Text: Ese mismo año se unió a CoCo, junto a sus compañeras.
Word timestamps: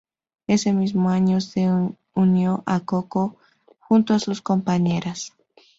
Ese 0.47 0.73
mismo 0.73 1.11
año 1.11 1.39
se 1.41 1.69
unió 2.15 2.63
a 2.65 2.79
CoCo, 2.79 3.35
junto 3.81 4.15
a 4.15 4.19
sus 4.19 4.41
compañeras. 4.41 5.33